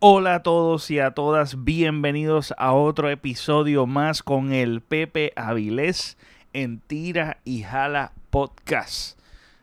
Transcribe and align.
Hola 0.00 0.36
a 0.36 0.42
todos 0.44 0.92
y 0.92 1.00
a 1.00 1.10
todas, 1.10 1.64
bienvenidos 1.64 2.54
a 2.56 2.72
otro 2.72 3.10
episodio 3.10 3.84
más 3.84 4.22
con 4.22 4.52
el 4.52 4.80
Pepe 4.80 5.32
Avilés 5.34 6.16
en 6.52 6.78
Tira 6.78 7.38
y 7.44 7.64
Jala 7.64 8.12
Podcast. 8.30 9.18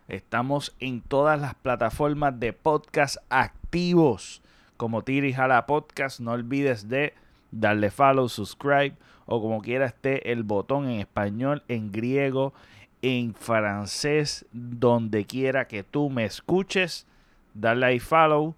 Estamos 0.10 0.76
en 0.82 1.00
todas 1.00 1.40
las 1.40 1.56
plataformas 1.56 2.38
de 2.38 2.52
podcast 2.52 3.16
activos 3.30 4.42
como 4.76 5.04
Tira 5.04 5.26
y 5.26 5.32
Jala 5.32 5.66
Podcast. 5.66 6.20
No 6.20 6.34
olvides 6.34 6.90
de 6.90 7.14
darle 7.52 7.90
follow, 7.90 8.28
subscribe 8.28 8.98
o 9.28 9.42
como 9.42 9.62
quiera 9.62 9.86
esté 9.86 10.34
el 10.34 10.44
botón 10.44 10.90
en 10.90 11.00
español, 11.00 11.64
en 11.70 11.94
griego, 11.94 12.54
en 13.02 13.36
francés, 13.36 14.46
donde 14.52 15.24
quiera 15.24 15.70
que 15.70 15.84
tú 15.84 16.10
me 16.10 16.26
escuches. 16.26 17.08
Darle 17.54 17.86
ahí 17.86 18.00
follow 18.02 18.54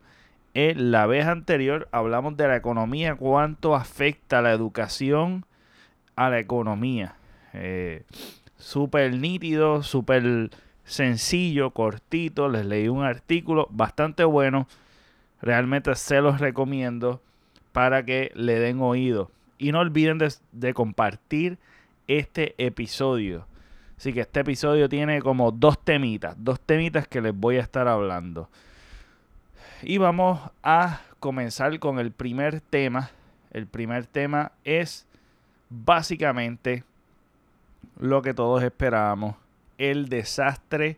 en 0.57 0.89
la 0.89 1.05
vez 1.05 1.27
anterior 1.27 1.87
hablamos 1.91 2.35
de 2.35 2.47
la 2.47 2.55
economía, 2.55 3.13
cuánto 3.13 3.75
afecta 3.75 4.41
la 4.41 4.51
educación 4.51 5.45
a 6.15 6.31
la 6.31 6.39
economía. 6.39 7.15
Eh, 7.53 8.05
súper 8.57 9.13
nítido, 9.13 9.83
súper 9.83 10.49
sencillo, 10.83 11.69
cortito. 11.69 12.49
Les 12.49 12.65
leí 12.65 12.87
un 12.87 13.03
artículo 13.03 13.67
bastante 13.69 14.23
bueno. 14.23 14.67
Realmente 15.43 15.93
se 15.93 16.21
los 16.21 16.39
recomiendo 16.39 17.21
para 17.71 18.03
que 18.03 18.31
le 18.33 18.57
den 18.57 18.81
oído. 18.81 19.29
Y 19.59 19.71
no 19.71 19.81
olviden 19.81 20.17
de, 20.17 20.33
de 20.53 20.73
compartir 20.73 21.59
este 22.07 22.55
episodio. 22.57 23.45
Así 23.95 24.11
que 24.11 24.21
este 24.21 24.39
episodio 24.39 24.89
tiene 24.89 25.21
como 25.21 25.51
dos 25.51 25.85
temitas, 25.85 26.35
dos 26.39 26.59
temitas 26.59 27.07
que 27.07 27.21
les 27.21 27.35
voy 27.35 27.57
a 27.57 27.61
estar 27.61 27.87
hablando. 27.87 28.49
Y 29.83 29.99
vamos 29.99 30.39
a 30.63 31.01
comenzar 31.19 31.77
con 31.79 31.99
el 31.99 32.11
primer 32.11 32.61
tema. 32.61 33.11
El 33.51 33.67
primer 33.67 34.07
tema 34.07 34.51
es 34.63 35.05
básicamente 35.69 36.83
lo 37.99 38.23
que 38.23 38.33
todos 38.33 38.63
esperábamos. 38.63 39.35
El 39.77 40.09
desastre 40.09 40.97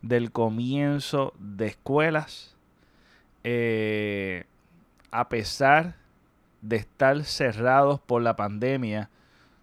del 0.00 0.32
comienzo 0.32 1.34
de 1.38 1.66
escuelas. 1.66 2.56
Eh, 3.42 4.44
a 5.10 5.28
pesar 5.28 5.96
de 6.62 6.76
estar 6.76 7.24
cerrados 7.24 8.00
por 8.00 8.22
la 8.22 8.36
pandemia, 8.36 9.10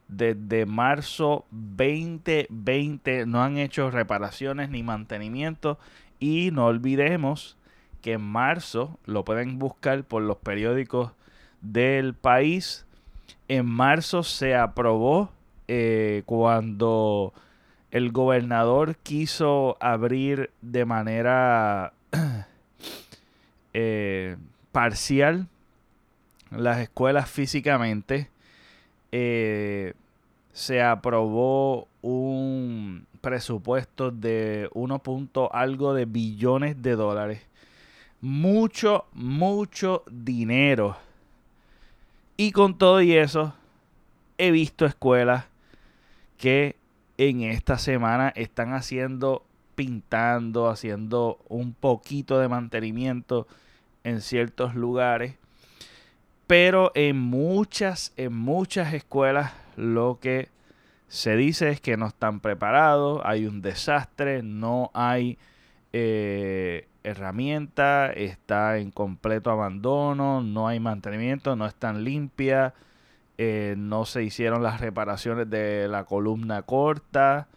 desde 0.08 0.68
marzo 0.68 1.46
2020 1.50 3.26
no 3.26 3.42
han 3.42 3.58
hecho 3.58 3.90
reparaciones 3.90 4.70
ni 4.70 4.84
mantenimiento. 4.84 5.80
Y 6.20 6.52
no 6.52 6.68
olvidemos 6.68 7.58
que 8.02 8.14
en 8.14 8.22
marzo, 8.22 9.00
lo 9.06 9.24
pueden 9.24 9.60
buscar 9.60 10.04
por 10.04 10.24
los 10.24 10.38
periódicos 10.38 11.12
del 11.62 12.14
país, 12.14 12.86
en 13.48 13.66
marzo 13.66 14.24
se 14.24 14.56
aprobó 14.56 15.32
eh, 15.68 16.24
cuando 16.26 17.34
el 17.92 18.12
gobernador 18.12 18.96
quiso 18.98 19.78
abrir 19.80 20.50
de 20.62 20.86
manera 20.86 21.94
eh, 23.74 24.38
parcial 24.72 25.48
las 26.50 26.80
escuelas 26.80 27.30
físicamente, 27.30 28.30
eh, 29.12 29.94
se 30.54 30.82
aprobó 30.82 31.88
un 32.02 33.06
presupuesto 33.22 34.12
de 34.12 34.70
1. 34.74 35.02
algo 35.52 35.94
de 35.94 36.06
billones 36.06 36.82
de 36.82 36.96
dólares 36.96 37.51
mucho, 38.22 39.06
mucho 39.14 40.04
dinero. 40.10 40.96
Y 42.38 42.52
con 42.52 42.78
todo 42.78 43.02
y 43.02 43.14
eso, 43.14 43.54
he 44.38 44.52
visto 44.52 44.86
escuelas 44.86 45.46
que 46.38 46.76
en 47.18 47.42
esta 47.42 47.78
semana 47.78 48.30
están 48.30 48.74
haciendo, 48.74 49.44
pintando, 49.76 50.70
haciendo 50.70 51.40
un 51.50 51.74
poquito 51.74 52.40
de 52.40 52.48
mantenimiento 52.48 53.48
en 54.04 54.22
ciertos 54.22 54.76
lugares. 54.76 55.36
Pero 56.48 56.92
en 56.96 57.18
muchas, 57.18 58.14
en 58.18 58.34
muchas 58.34 58.94
escuelas 58.94 59.54
lo 59.76 60.20
que 60.20 60.50
se 61.08 61.36
dice 61.36 61.70
es 61.70 61.82
que 61.82 61.98
no 61.98 62.08
están 62.08 62.40
preparados, 62.40 63.22
hay 63.24 63.46
un 63.46 63.62
desastre, 63.62 64.42
no 64.44 64.90
hay 64.94 65.38
eh, 65.94 66.88
herramienta, 67.04 68.12
está 68.12 68.78
en 68.78 68.92
completo 68.92 69.52
abandono, 69.52 70.42
no 70.42 70.68
hay 70.68 70.80
mantenimiento, 70.80 71.56
no 71.56 71.66
están 71.66 72.04
limpias, 72.04 72.74
eh, 73.38 73.76
no 73.78 74.06
se 74.06 74.24
hicieron 74.24 74.64
las 74.64 74.82
reparaciones 74.82 75.50
de 75.50 75.88
la 75.88 76.04
columna 76.06 76.62
corta, 76.64 77.48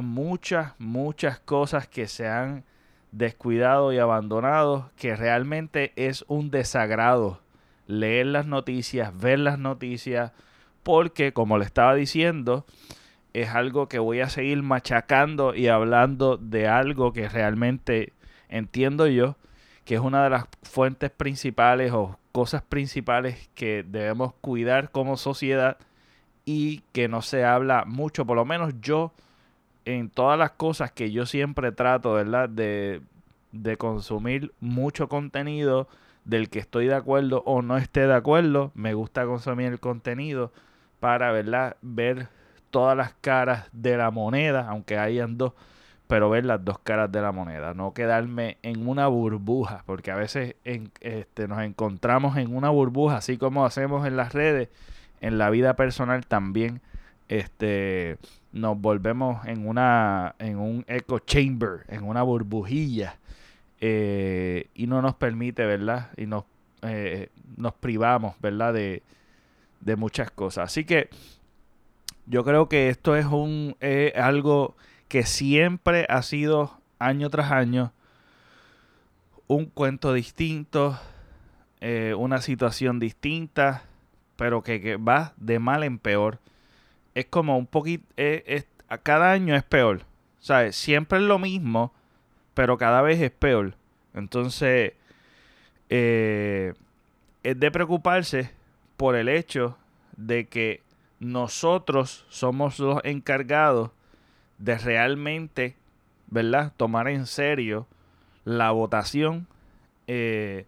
muchas, 0.00 0.72
muchas 0.78 1.38
cosas 1.40 1.86
que 1.86 2.08
se 2.08 2.28
han 2.28 2.64
descuidado 3.10 3.92
y 3.92 3.98
abandonado, 3.98 4.90
que 4.96 5.14
realmente 5.16 5.92
es 5.96 6.24
un 6.28 6.50
desagrado 6.50 7.40
leer 7.86 8.26
las 8.26 8.46
noticias, 8.46 9.16
ver 9.16 9.38
las 9.38 9.58
noticias, 9.58 10.32
porque 10.82 11.32
como 11.32 11.58
le 11.58 11.64
estaba 11.64 11.94
diciendo, 11.94 12.64
es 13.34 13.50
algo 13.50 13.88
que 13.88 13.98
voy 13.98 14.20
a 14.20 14.28
seguir 14.28 14.62
machacando 14.62 15.54
y 15.54 15.68
hablando 15.68 16.36
de 16.36 16.68
algo 16.68 17.12
que 17.12 17.28
realmente 17.28 18.12
entiendo 18.52 19.06
yo 19.06 19.36
que 19.84 19.96
es 19.96 20.00
una 20.00 20.22
de 20.24 20.30
las 20.30 20.44
fuentes 20.62 21.10
principales 21.10 21.92
o 21.92 22.16
cosas 22.30 22.62
principales 22.62 23.50
que 23.54 23.84
debemos 23.86 24.32
cuidar 24.40 24.90
como 24.90 25.16
sociedad 25.16 25.76
y 26.44 26.82
que 26.92 27.08
no 27.08 27.22
se 27.22 27.44
habla 27.44 27.84
mucho, 27.86 28.24
por 28.24 28.36
lo 28.36 28.44
menos 28.44 28.74
yo 28.80 29.12
en 29.84 30.08
todas 30.10 30.38
las 30.38 30.52
cosas 30.52 30.92
que 30.92 31.10
yo 31.10 31.26
siempre 31.26 31.72
trato, 31.72 32.12
¿verdad? 32.12 32.48
De, 32.48 33.02
de 33.50 33.76
consumir 33.76 34.52
mucho 34.60 35.08
contenido 35.08 35.88
del 36.24 36.48
que 36.48 36.60
estoy 36.60 36.86
de 36.86 36.94
acuerdo 36.94 37.42
o 37.46 37.62
no 37.62 37.76
esté 37.76 38.06
de 38.06 38.14
acuerdo, 38.14 38.70
me 38.74 38.94
gusta 38.94 39.26
consumir 39.26 39.66
el 39.66 39.80
contenido 39.80 40.52
para, 41.00 41.32
¿verdad? 41.32 41.76
Ver 41.82 42.28
todas 42.70 42.96
las 42.96 43.14
caras 43.14 43.68
de 43.72 43.96
la 43.96 44.10
moneda, 44.10 44.68
aunque 44.68 44.96
hayan 44.98 45.36
dos, 45.36 45.52
pero 46.06 46.28
ver 46.28 46.44
las 46.44 46.64
dos 46.64 46.78
caras 46.78 47.10
de 47.10 47.22
la 47.22 47.32
moneda, 47.32 47.74
no 47.74 47.94
quedarme 47.94 48.58
en 48.62 48.86
una 48.86 49.06
burbuja, 49.06 49.82
porque 49.86 50.10
a 50.10 50.16
veces 50.16 50.56
este, 50.64 51.48
nos 51.48 51.62
encontramos 51.62 52.36
en 52.36 52.54
una 52.54 52.70
burbuja, 52.70 53.16
así 53.16 53.38
como 53.38 53.64
hacemos 53.64 54.06
en 54.06 54.16
las 54.16 54.32
redes, 54.34 54.68
en 55.20 55.38
la 55.38 55.50
vida 55.50 55.74
personal 55.74 56.26
también 56.26 56.80
este, 57.28 58.18
nos 58.52 58.78
volvemos 58.78 59.46
en, 59.46 59.66
una, 59.66 60.34
en 60.38 60.58
un 60.58 60.84
echo 60.86 61.18
chamber, 61.20 61.86
en 61.88 62.04
una 62.04 62.22
burbujilla, 62.22 63.16
eh, 63.80 64.66
y 64.74 64.86
no 64.86 65.00
nos 65.00 65.14
permite, 65.14 65.64
¿verdad? 65.64 66.10
Y 66.18 66.26
nos, 66.26 66.44
eh, 66.82 67.30
privamos, 67.80 68.34
¿verdad? 68.40 68.74
De, 68.74 69.02
de 69.80 69.96
muchas 69.96 70.30
cosas. 70.30 70.64
Así 70.64 70.84
que 70.84 71.08
yo 72.26 72.44
creo 72.44 72.68
que 72.68 72.90
esto 72.90 73.16
es 73.16 73.24
un 73.24 73.76
algo 74.14 74.76
que 75.12 75.26
siempre 75.26 76.06
ha 76.08 76.22
sido 76.22 76.80
año 76.98 77.28
tras 77.28 77.52
año 77.52 77.92
un 79.46 79.66
cuento 79.66 80.14
distinto, 80.14 80.98
eh, 81.82 82.14
una 82.16 82.40
situación 82.40 82.98
distinta, 82.98 83.82
pero 84.36 84.62
que, 84.62 84.96
va 84.96 85.34
de 85.36 85.58
mal 85.58 85.84
en 85.84 85.98
peor. 85.98 86.38
Es 87.14 87.26
como 87.26 87.58
un 87.58 87.66
poquito, 87.66 88.06
eh, 88.16 88.64
cada 89.02 89.32
año 89.32 89.54
es 89.54 89.62
peor. 89.64 90.06
¿Sabes? 90.38 90.76
Siempre 90.76 91.18
es 91.18 91.24
lo 91.24 91.38
mismo, 91.38 91.92
pero 92.54 92.78
cada 92.78 93.02
vez 93.02 93.20
es 93.20 93.32
peor. 93.32 93.74
Entonces, 94.14 94.94
eh, 95.90 96.72
es 97.42 97.60
de 97.60 97.70
preocuparse 97.70 98.50
por 98.96 99.14
el 99.14 99.28
hecho 99.28 99.76
de 100.16 100.46
que 100.46 100.80
nosotros 101.20 102.24
somos 102.30 102.78
los 102.78 102.98
encargados 103.04 103.90
de 104.62 104.78
realmente, 104.78 105.74
¿verdad? 106.28 106.72
Tomar 106.76 107.08
en 107.08 107.26
serio 107.26 107.88
la 108.44 108.70
votación 108.70 109.48
eh, 110.06 110.66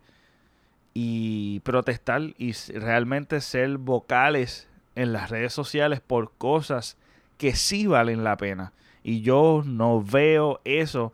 y 0.94 1.60
protestar 1.60 2.22
y 2.36 2.52
realmente 2.52 3.40
ser 3.40 3.78
vocales 3.78 4.68
en 4.96 5.12
las 5.12 5.30
redes 5.30 5.52
sociales 5.52 6.00
por 6.00 6.32
cosas 6.32 6.96
que 7.38 7.54
sí 7.54 7.86
valen 7.86 8.24
la 8.24 8.36
pena. 8.36 8.72
Y 9.04 9.20
yo 9.20 9.62
no 9.64 10.02
veo 10.02 10.60
eso 10.64 11.12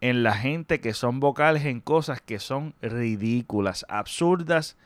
en 0.00 0.22
la 0.22 0.32
gente 0.32 0.80
que 0.80 0.94
son 0.94 1.20
vocales 1.20 1.66
en 1.66 1.80
cosas 1.80 2.22
que 2.22 2.38
son 2.38 2.72
ridículas, 2.80 3.84
absurdas 3.90 4.78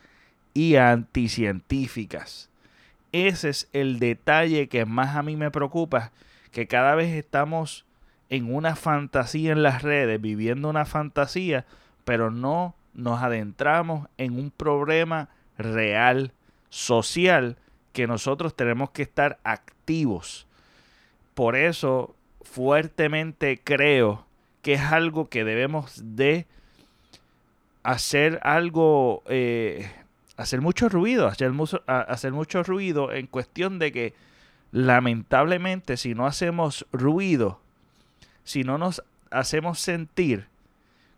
y 0.52 0.76
anticientíficas. 0.76 2.50
Ese 3.12 3.50
es 3.50 3.69
el 3.72 4.00
detalle 4.00 4.69
que 4.69 4.84
más 4.84 5.14
a 5.14 5.22
mí 5.22 5.37
me 5.37 5.52
preocupa, 5.52 6.10
que 6.56 6.67
cada 6.67 6.94
vez 6.94 7.12
estamos 7.12 7.85
en 8.31 8.50
una 8.50 8.76
fantasía 8.76 9.53
en 9.53 9.62
las 9.62 9.82
redes, 9.82 10.19
viviendo 10.19 10.70
una 10.70 10.87
fantasía, 10.87 11.67
pero 12.06 12.31
no 12.31 12.75
nos 12.94 13.23
adentramos 13.23 14.08
en 14.17 14.38
un 14.38 14.50
problema 14.50 15.29
real, 15.58 16.32
social, 16.70 17.58
que 17.93 18.06
nosotros 18.06 18.56
tenemos 18.56 18.88
que 18.88 19.03
estar 19.03 19.38
activos. 19.44 20.47
Por 21.35 21.56
eso 21.56 22.17
fuertemente 22.41 23.61
creo 23.62 24.25
que 24.62 24.73
es 24.73 24.81
algo 24.81 25.29
que 25.29 25.44
debemos 25.44 26.00
de 26.17 26.47
hacer 27.82 28.41
algo, 28.43 29.23
eh, 29.26 29.91
hacer 30.38 30.62
mucho 30.62 30.88
ruido, 30.88 31.26
hacer, 31.26 31.53
hacer 31.87 32.32
mucho 32.32 32.62
ruido 32.62 33.12
en 33.12 33.26
cuestión 33.26 33.79
de 33.79 33.93
que 33.93 34.14
lamentablemente 34.76 35.96
si 35.96 36.14
no 36.14 36.26
hacemos 36.26 36.87
ruido, 36.93 37.58
si 38.44 38.62
no 38.62 38.76
nos 38.76 39.02
hacemos 39.31 39.81
sentir, 39.81 40.49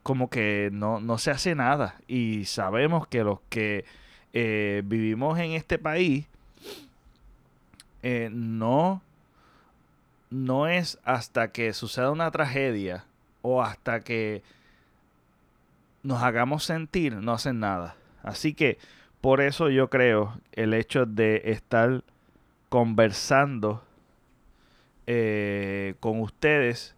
como 0.04 0.30
que 0.30 0.70
no, 0.72 1.18
se 1.18 1.32
hace 1.32 1.56
nada. 1.56 1.96
Y 2.06 2.44
sabemos 2.44 3.08
que 3.08 3.24
los 3.24 3.40
que 3.48 3.84
eh, 4.32 4.82
vivimos 4.84 5.40
en 5.40 5.52
este 5.52 5.76
país, 5.76 6.26
eh, 8.04 8.28
no, 8.30 9.02
no 10.30 10.68
es 10.68 11.00
hasta 11.02 11.50
que 11.50 11.72
suceda 11.72 12.12
una 12.12 12.30
tragedia 12.30 13.06
o 13.42 13.60
hasta 13.60 14.02
que 14.02 14.44
nos 16.04 16.22
hagamos 16.22 16.62
sentir, 16.62 17.16
no 17.16 17.32
hacen 17.32 17.58
nada. 17.58 17.96
Así 18.22 18.54
que 18.54 18.78
por 19.20 19.40
eso 19.40 19.68
yo 19.68 19.90
creo 19.90 20.38
el 20.52 20.74
hecho 20.74 21.06
de 21.06 21.42
estar 21.46 22.04
conversando 22.68 23.82
eh, 25.06 25.94
con 26.00 26.20
ustedes, 26.20 26.94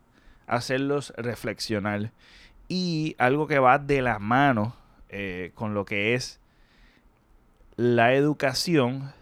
hacerlos 0.46 1.12
reflexionar. 1.17 2.12
Y 2.69 3.17
algo 3.19 3.46
que 3.46 3.58
va 3.58 3.78
de 3.78 4.02
la 4.02 4.19
mano 4.19 4.76
eh, 5.08 5.52
con 5.55 5.75
lo 5.75 5.84
que 5.84 6.14
es 6.14 6.40
la 7.76 8.12
educación 8.12 9.12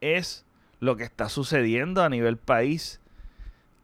es 0.00 0.44
lo 0.78 0.96
que 0.96 1.04
está 1.04 1.30
sucediendo 1.30 2.02
a 2.02 2.10
nivel 2.10 2.36
país, 2.36 3.00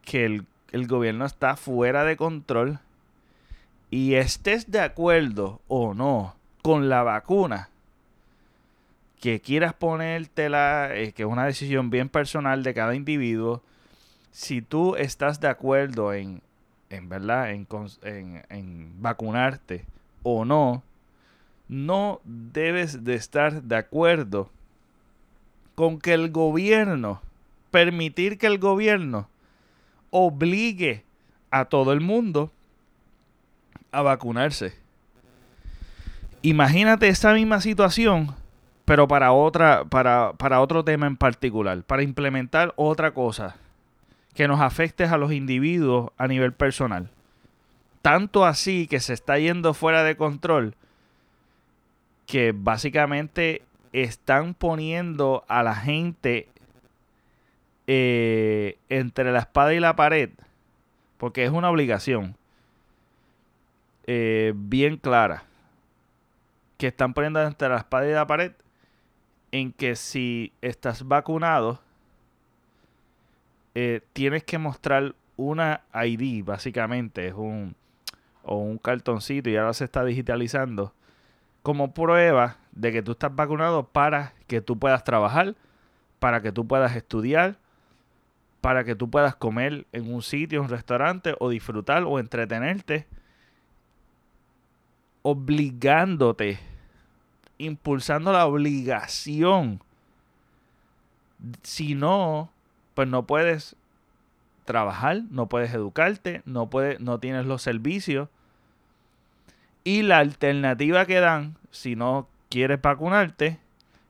que 0.05 0.25
el, 0.25 0.45
el 0.71 0.87
gobierno 0.87 1.25
está 1.25 1.55
fuera 1.55 2.03
de 2.03 2.17
control 2.17 2.79
y 3.89 4.13
estés 4.13 4.69
de 4.69 4.79
acuerdo 4.79 5.59
o 5.67 5.95
no 5.95 6.35
con 6.61 6.87
la 6.87 7.01
vacuna, 7.01 7.70
que 9.21 9.39
quieras 9.39 9.73
ponértela, 9.73 10.89
eh, 10.93 11.13
que 11.13 11.23
es 11.23 11.29
una 11.29 11.45
decisión 11.45 11.89
bien 11.89 12.09
personal 12.09 12.63
de 12.63 12.73
cada 12.73 12.95
individuo, 12.95 13.61
si 14.31 14.61
tú 14.61 14.95
estás 14.97 15.39
de 15.39 15.47
acuerdo 15.47 16.13
en 16.13 16.41
en 16.91 17.07
verdad, 17.07 17.51
en, 17.51 17.67
en, 18.49 19.01
vacunarte 19.01 19.85
o 20.23 20.43
no, 20.45 20.83
no 21.69 22.19
debes 22.25 23.03
de 23.03 23.15
estar 23.15 23.63
de 23.63 23.77
acuerdo 23.77 24.49
con 25.75 25.99
que 25.99 26.13
el 26.13 26.31
gobierno, 26.31 27.21
permitir 27.71 28.37
que 28.37 28.47
el 28.47 28.59
gobierno 28.59 29.29
obligue 30.09 31.05
a 31.49 31.65
todo 31.65 31.93
el 31.93 32.01
mundo 32.01 32.51
a 33.91 34.01
vacunarse. 34.01 34.75
Imagínate 36.41 37.07
esa 37.07 37.33
misma 37.33 37.61
situación, 37.61 38.35
pero 38.85 39.07
para 39.07 39.31
otra, 39.31 39.85
para, 39.85 40.33
para 40.33 40.61
otro 40.61 40.83
tema 40.83 41.07
en 41.07 41.17
particular, 41.17 41.83
para 41.83 42.03
implementar 42.03 42.73
otra 42.75 43.13
cosa 43.13 43.55
que 44.33 44.47
nos 44.47 44.61
afecte 44.61 45.03
a 45.03 45.17
los 45.17 45.31
individuos 45.31 46.11
a 46.17 46.27
nivel 46.27 46.53
personal. 46.53 47.09
Tanto 48.01 48.45
así 48.45 48.87
que 48.87 48.99
se 48.99 49.13
está 49.13 49.37
yendo 49.37 49.73
fuera 49.73 50.03
de 50.03 50.15
control 50.15 50.75
que 52.25 52.53
básicamente 52.55 53.61
están 53.93 54.53
poniendo 54.53 55.43
a 55.47 55.63
la 55.63 55.75
gente 55.75 56.47
eh, 57.87 58.77
entre 58.89 59.31
la 59.31 59.39
espada 59.39 59.73
y 59.73 59.79
la 59.79 59.95
pared, 59.95 60.29
porque 61.17 61.43
es 61.43 61.51
una 61.51 61.69
obligación 61.69 62.35
eh, 64.07 64.53
bien 64.55 64.97
clara, 64.97 65.43
que 66.77 66.87
están 66.87 67.13
poniendo 67.13 67.41
entre 67.41 67.69
la 67.69 67.77
espada 67.77 68.09
y 68.09 68.13
la 68.13 68.25
pared 68.25 68.53
en 69.51 69.71
que 69.73 69.95
si 69.95 70.53
estás 70.61 71.07
vacunado, 71.07 71.81
eh, 73.75 74.01
tienes 74.13 74.43
que 74.43 74.57
mostrar 74.57 75.15
una 75.37 75.81
ID, 75.93 76.43
básicamente, 76.43 77.27
es 77.27 77.33
un, 77.33 77.75
o 78.43 78.57
un 78.57 78.77
cartoncito 78.77 79.49
y 79.49 79.57
ahora 79.57 79.73
se 79.73 79.85
está 79.85 80.03
digitalizando, 80.03 80.93
como 81.63 81.93
prueba 81.93 82.57
de 82.71 82.91
que 82.91 83.01
tú 83.01 83.11
estás 83.11 83.35
vacunado 83.35 83.83
para 83.83 84.33
que 84.47 84.61
tú 84.61 84.77
puedas 84.77 85.03
trabajar, 85.03 85.55
para 86.19 86.41
que 86.41 86.51
tú 86.51 86.67
puedas 86.67 86.95
estudiar, 86.95 87.57
para 88.61 88.83
que 88.83 88.95
tú 88.95 89.09
puedas 89.09 89.35
comer 89.35 89.85
en 89.91 90.13
un 90.13 90.21
sitio, 90.21 90.61
un 90.61 90.69
restaurante, 90.69 91.35
o 91.39 91.49
disfrutar 91.49 92.03
o 92.03 92.19
entretenerte, 92.19 93.07
obligándote, 95.23 96.59
impulsando 97.63 98.31
la 98.31 98.45
obligación. 98.45 99.81
Si 101.63 101.95
no, 101.95 102.49
pues 102.93 103.07
no 103.07 103.25
puedes 103.25 103.75
trabajar, 104.65 105.21
no 105.29 105.47
puedes 105.47 105.73
educarte, 105.73 106.41
no, 106.45 106.69
puedes, 106.69 106.99
no 106.99 107.19
tienes 107.19 107.45
los 107.45 107.61
servicios. 107.61 108.29
Y 109.83 110.03
la 110.03 110.19
alternativa 110.19 111.05
que 111.05 111.19
dan, 111.19 111.55
si 111.71 111.95
no 111.95 112.27
quieres 112.49 112.81
vacunarte, 112.81 113.59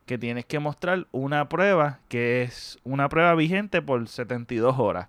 que 0.05 0.17
tienes 0.17 0.45
que 0.45 0.59
mostrar 0.59 1.07
una 1.11 1.47
prueba 1.47 1.99
que 2.09 2.41
es 2.41 2.79
una 2.83 3.07
prueba 3.07 3.33
vigente 3.35 3.81
por 3.81 4.07
72 4.07 4.77
horas. 4.77 5.07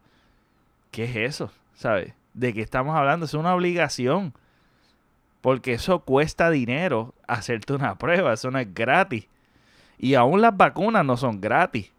¿Qué 0.92 1.04
es 1.04 1.16
eso? 1.16 1.50
¿Sabes? 1.74 2.14
¿De 2.34 2.54
qué 2.54 2.60
estamos 2.60 2.94
hablando? 2.96 3.26
Es 3.26 3.34
una 3.34 3.54
obligación. 3.54 4.34
Porque 5.42 5.74
eso 5.74 6.00
cuesta 6.00 6.48
dinero 6.50 7.14
hacerte 7.28 7.74
una 7.74 7.96
prueba, 7.96 8.32
eso 8.32 8.50
no 8.50 8.58
es 8.58 8.72
gratis. 8.72 9.26
Y 9.98 10.14
aún 10.14 10.40
las 10.40 10.56
vacunas 10.56 11.04
no 11.04 11.18
son 11.18 11.40
gratis 11.40 11.92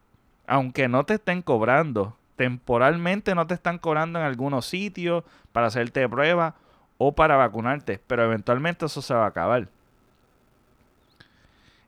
aunque 0.48 0.88
no 0.88 1.06
te 1.06 1.16
estén 1.16 1.42
cobrando, 1.42 2.16
temporalmente 2.36 3.36
no 3.36 3.48
te 3.48 3.54
están 3.54 3.78
cobrando 3.78 4.19
en 4.19 4.25
algunos 4.25 4.66
sitios 4.66 5.24
para 5.51 5.68
hacerte 5.68 6.07
prueba 6.10 6.56
o 6.98 7.13
para 7.13 7.36
vacunarte, 7.36 8.00
pero 8.07 8.24
eventualmente 8.24 8.86
eso 8.86 9.01
se 9.01 9.13
va 9.13 9.25
a 9.25 9.30
acabar. 9.30 9.68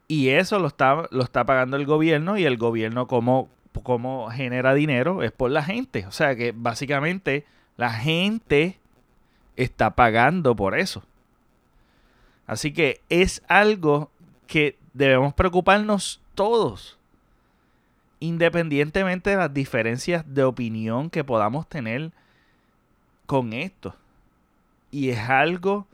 Y 0.07 0.29
eso 0.29 0.59
lo 0.59 0.67
está, 0.67 1.07
lo 1.09 1.23
está 1.23 1.45
pagando 1.45 1.77
el 1.77 1.85
gobierno 1.85 2.37
y 2.37 2.45
el 2.45 2.57
gobierno 2.57 3.07
como, 3.07 3.49
como 3.83 4.29
genera 4.29 4.73
dinero 4.73 5.23
es 5.23 5.31
por 5.31 5.49
la 5.49 5.63
gente. 5.63 6.05
O 6.05 6.11
sea 6.11 6.35
que 6.35 6.53
básicamente 6.55 7.45
la 7.75 7.91
gente 7.91 8.77
está 9.55 9.95
pagando 9.95 10.55
por 10.55 10.77
eso. 10.77 11.03
Así 12.47 12.73
que 12.73 13.01
es 13.09 13.41
algo 13.47 14.11
que 14.47 14.77
debemos 14.93 15.33
preocuparnos 15.33 16.21
todos 16.35 16.97
independientemente 18.19 19.29
de 19.29 19.37
las 19.37 19.53
diferencias 19.53 20.23
de 20.27 20.43
opinión 20.43 21.09
que 21.09 21.23
podamos 21.23 21.67
tener 21.67 22.11
con 23.25 23.53
esto. 23.53 23.95
Y 24.91 25.09
es 25.09 25.19
algo 25.19 25.87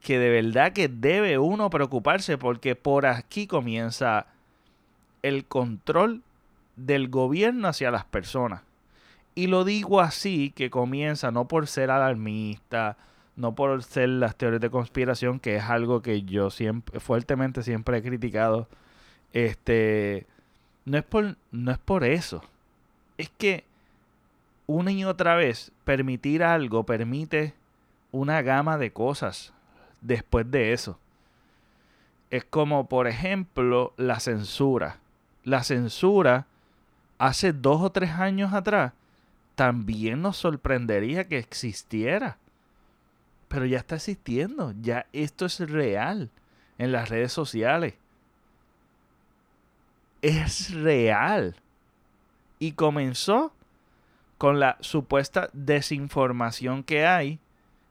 que 0.00 0.18
de 0.18 0.30
verdad 0.30 0.72
que 0.72 0.88
debe 0.88 1.38
uno 1.38 1.70
preocuparse 1.70 2.38
porque 2.38 2.74
por 2.74 3.06
aquí 3.06 3.46
comienza 3.46 4.26
el 5.22 5.44
control 5.44 6.22
del 6.76 7.08
gobierno 7.08 7.68
hacia 7.68 7.90
las 7.90 8.04
personas. 8.04 8.62
Y 9.34 9.46
lo 9.46 9.64
digo 9.64 10.00
así, 10.00 10.50
que 10.50 10.70
comienza 10.70 11.30
no 11.30 11.46
por 11.46 11.66
ser 11.66 11.90
alarmista, 11.90 12.96
no 13.36 13.54
por 13.54 13.82
ser 13.82 14.08
las 14.08 14.36
teorías 14.36 14.60
de 14.60 14.70
conspiración, 14.70 15.40
que 15.40 15.56
es 15.56 15.64
algo 15.64 16.02
que 16.02 16.22
yo 16.22 16.50
siempre, 16.50 17.00
fuertemente 17.00 17.62
siempre 17.62 17.98
he 17.98 18.02
criticado. 18.02 18.68
Este, 19.32 20.26
no 20.84 20.98
es 20.98 21.04
por, 21.04 21.36
no 21.50 21.70
es 21.72 21.78
por 21.78 22.04
eso. 22.04 22.42
Es 23.16 23.30
que 23.30 23.64
una 24.66 24.92
y 24.92 25.04
otra 25.04 25.34
vez 25.36 25.72
permitir 25.84 26.42
algo 26.42 26.84
permite 26.84 27.54
una 28.10 28.42
gama 28.42 28.78
de 28.78 28.92
cosas 28.92 29.52
después 30.00 30.50
de 30.50 30.72
eso. 30.72 30.98
Es 32.30 32.44
como, 32.44 32.88
por 32.88 33.06
ejemplo, 33.06 33.92
la 33.96 34.20
censura. 34.20 34.98
La 35.44 35.64
censura 35.64 36.46
hace 37.18 37.52
dos 37.52 37.82
o 37.82 37.90
tres 37.90 38.10
años 38.10 38.52
atrás 38.52 38.92
también 39.54 40.22
nos 40.22 40.38
sorprendería 40.38 41.28
que 41.28 41.38
existiera. 41.38 42.38
Pero 43.52 43.66
ya 43.66 43.78
está 43.78 43.96
existiendo. 43.96 44.74
Ya 44.80 45.06
esto 45.12 45.46
es 45.46 45.60
real 45.60 46.30
en 46.78 46.90
las 46.90 47.08
redes 47.10 47.32
sociales 47.32 47.94
es 50.22 50.72
real. 50.72 51.56
Y 52.58 52.72
comenzó 52.72 53.52
con 54.38 54.60
la 54.60 54.76
supuesta 54.80 55.50
desinformación 55.52 56.84
que 56.84 57.04
hay 57.04 57.38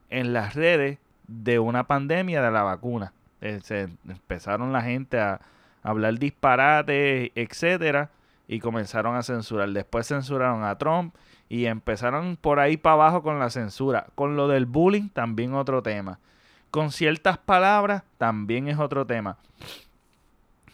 en 0.09 0.33
las 0.33 0.55
redes 0.55 0.97
de 1.27 1.59
una 1.59 1.85
pandemia 1.85 2.41
de 2.41 2.51
la 2.51 2.63
vacuna. 2.63 3.13
Eh, 3.41 3.59
se 3.63 3.89
empezaron 4.07 4.73
la 4.73 4.81
gente 4.81 5.19
a 5.19 5.41
hablar 5.83 6.17
disparates, 6.19 7.31
etcétera, 7.35 8.09
y 8.47 8.59
comenzaron 8.59 9.15
a 9.15 9.23
censurar. 9.23 9.69
Después 9.69 10.07
censuraron 10.07 10.63
a 10.63 10.77
Trump 10.77 11.13
y 11.51 11.65
empezaron 11.65 12.37
por 12.37 12.61
ahí 12.61 12.77
para 12.77 12.93
abajo 12.93 13.23
con 13.23 13.37
la 13.37 13.49
censura. 13.49 14.07
Con 14.15 14.37
lo 14.37 14.47
del 14.47 14.65
bullying 14.65 15.09
también 15.09 15.53
otro 15.53 15.83
tema. 15.83 16.17
Con 16.71 16.93
ciertas 16.93 17.37
palabras 17.37 18.03
también 18.17 18.69
es 18.69 18.79
otro 18.79 19.05
tema. 19.05 19.35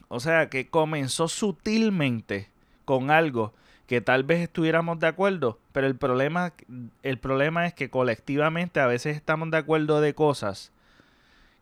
O 0.07 0.19
sea 0.19 0.51
que 0.51 0.67
comenzó 0.67 1.29
sutilmente 1.29 2.51
con 2.85 3.09
algo 3.09 3.55
que 3.87 4.01
tal 4.01 4.23
vez 4.23 4.41
estuviéramos 4.41 4.99
de 4.99 5.07
acuerdo, 5.07 5.57
pero 5.71 5.87
el 5.87 5.95
problema, 5.95 6.53
el 7.01 7.17
problema 7.17 7.65
es 7.65 7.73
que 7.73 7.89
colectivamente 7.89 8.79
a 8.79 8.85
veces 8.85 9.15
estamos 9.17 9.49
de 9.49 9.57
acuerdo 9.57 9.99
de 9.99 10.13
cosas 10.13 10.71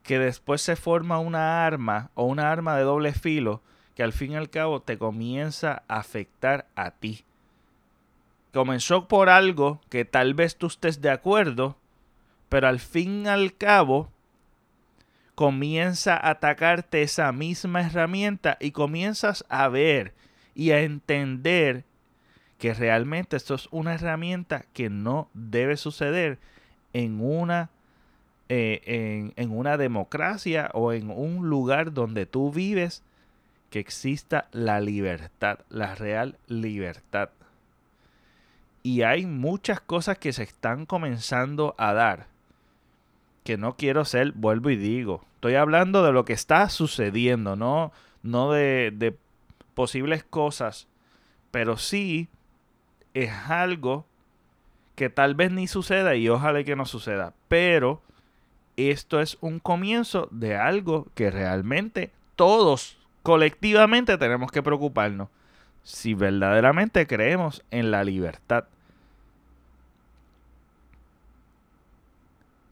que 0.03 0.19
después 0.19 0.62
se 0.62 0.75
forma 0.75 1.19
una 1.19 1.65
arma 1.65 2.10
o 2.15 2.25
una 2.25 2.51
arma 2.51 2.75
de 2.75 2.84
doble 2.84 3.13
filo 3.13 3.62
que 3.95 4.03
al 4.03 4.12
fin 4.12 4.34
y 4.34 4.36
al 4.36 4.50
cabo 4.50 4.81
te 4.81 4.98
comienza 4.98 5.84
a 5.88 6.00
afectar 6.00 6.67
a 6.75 6.91
ti. 6.91 7.24
Comenzó 8.56 9.10
por 9.10 9.28
algo 9.28 9.82
que 9.90 10.06
tal 10.06 10.34
vez 10.34 10.56
tú 10.56 10.68
estés 10.68 11.02
de 11.02 11.10
acuerdo, 11.10 11.76
pero 12.48 12.70
al 12.70 12.80
fin 12.80 13.26
y 13.26 13.28
al 13.28 13.54
cabo 13.54 14.10
comienza 15.36 16.16
a 16.16 16.30
atacarte 16.30 17.02
esa 17.02 17.34
misma 17.34 17.82
herramienta 17.82 18.56
y 18.62 18.72
comienzas 18.72 19.44
a 19.50 19.68
ver 19.68 20.14
y 20.54 20.72
a 20.72 20.80
entender 20.80 21.84
que 22.58 22.74
realmente 22.74 23.36
esto 23.36 23.56
es 23.56 23.68
una 23.72 23.96
herramienta 23.96 24.64
que 24.72 24.90
no 24.90 25.30
debe 25.34 25.76
suceder 25.76 26.40
en 26.94 27.20
una, 27.20 27.72
eh, 28.48 28.80
en, 28.86 29.34
en 29.36 29.52
una 29.52 29.76
democracia 29.76 30.70
o 30.74 30.94
en 30.94 31.12
un 31.12 31.50
lugar 31.50 31.92
donde 31.92 32.26
tú 32.26 32.54
vives, 32.54 33.04
que 33.70 33.80
exista 33.80 34.48
la 34.54 34.80
libertad, 34.80 35.60
la 35.68 35.94
real 35.96 36.38
libertad. 36.48 37.32
Y 38.86 39.01
hay 39.01 39.25
muchas 39.25 39.82
cosas 39.82 40.20
que 40.20 40.32
se 40.32 40.44
están 40.44 40.86
comenzando 40.86 41.74
a 41.80 41.94
dar. 41.94 42.27
Que 43.44 43.58
no 43.58 43.77
quiero 43.77 44.06
ser, 44.06 44.34
vuelvo 44.34 44.70
y 44.70 44.75
digo. 44.75 45.25
Estoy 45.34 45.56
hablando 45.56 46.04
de 46.04 46.12
lo 46.12 46.24
que 46.24 46.34
está 46.34 46.70
sucediendo, 46.70 47.56
no, 47.56 47.92
no 48.22 48.51
de, 48.51 48.94
de 48.96 49.18
posibles 49.74 50.24
cosas. 50.24 50.88
Pero 51.50 51.77
sí 51.77 52.27
es 53.15 53.32
algo 53.50 54.06
que 54.94 55.10
tal 55.10 55.34
vez 55.34 55.51
ni 55.51 55.65
suceda 55.65 56.13
y 56.13 56.30
ojalá 56.30 56.63
que 56.63 56.75
no 56.75 56.86
suceda. 56.86 57.34
Pero 57.48 58.04
esto 58.77 59.20
es 59.20 59.39
un 59.42 59.58
comienzo 59.58 60.27
de 60.30 60.58
algo 60.58 61.08
que 61.15 61.32
realmente 61.32 62.12
todos 62.36 63.00
colectivamente 63.24 64.20
tenemos 64.20 64.51
que 64.51 64.62
preocuparnos. 64.62 65.30
Si 65.82 66.13
verdaderamente 66.13 67.08
creemos 67.08 67.63
en 67.72 67.89
la 67.89 68.04
libertad. 68.04 68.65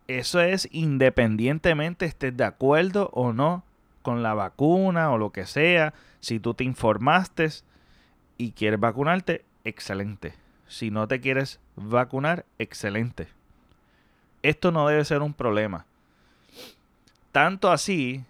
Eso 0.07 0.41
es 0.41 0.67
independientemente 0.72 2.05
estés 2.05 2.36
de 2.36 2.43
acuerdo 2.43 3.10
o 3.13 3.31
no 3.33 3.63
con 4.01 4.22
la 4.22 4.33
vacuna 4.33 5.12
o 5.12 5.17
lo 5.17 5.31
que 5.31 5.45
sea. 5.45 5.93
Si 6.19 6.39
tú 6.39 6.53
te 6.53 6.63
informaste 6.63 7.50
y 8.38 8.51
quieres 8.51 8.79
vacunarte, 8.79 9.45
excelente. 9.63 10.33
Si 10.67 10.91
no 10.91 11.07
te 11.07 11.22
quieres 11.22 11.60
vacunar, 11.75 12.45
excelente. 12.60 13.27
Esto 14.41 14.72
no 14.72 14.88
debe 14.88 15.05
ser 15.05 15.22
un 15.22 15.33
problema. 15.33 15.86
Tanto 17.31 17.72
así 17.72 18.25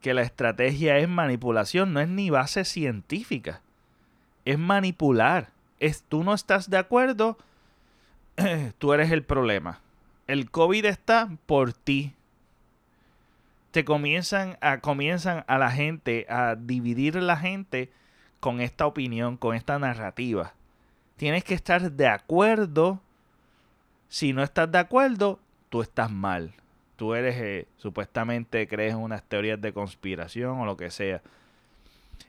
que 0.00 0.14
la 0.14 0.22
estrategia 0.22 0.98
es 0.98 1.08
manipulación, 1.08 1.92
no 1.92 2.00
es 2.00 2.08
ni 2.08 2.30
base 2.30 2.64
científica. 2.64 3.60
Es 4.44 4.58
manipular. 4.58 5.50
Es 5.80 6.02
tú 6.02 6.22
no 6.22 6.32
estás 6.32 6.70
de 6.70 6.78
acuerdo, 6.78 7.36
tú 8.78 8.92
eres 8.92 9.10
el 9.10 9.24
problema. 9.24 9.80
El 10.26 10.50
COVID 10.50 10.84
está 10.86 11.28
por 11.46 11.72
ti. 11.72 12.12
Te 13.70 13.84
comienzan 13.84 14.58
a 14.60 14.80
comienzan 14.80 15.44
a 15.46 15.58
la 15.58 15.70
gente 15.70 16.26
a 16.28 16.56
dividir 16.56 17.16
la 17.16 17.36
gente 17.36 17.90
con 18.40 18.60
esta 18.60 18.86
opinión, 18.86 19.36
con 19.36 19.54
esta 19.54 19.78
narrativa. 19.78 20.54
Tienes 21.16 21.44
que 21.44 21.54
estar 21.54 21.92
de 21.92 22.08
acuerdo. 22.08 23.00
Si 24.08 24.32
no 24.32 24.42
estás 24.42 24.70
de 24.70 24.78
acuerdo, 24.78 25.38
tú 25.68 25.82
estás 25.82 26.10
mal. 26.10 26.54
Tú 26.96 27.14
eres, 27.14 27.36
eh, 27.36 27.68
supuestamente, 27.76 28.66
crees 28.66 28.94
unas 28.94 29.22
teorías 29.22 29.60
de 29.60 29.72
conspiración 29.72 30.58
o 30.58 30.66
lo 30.66 30.76
que 30.76 30.90
sea. 30.90 31.22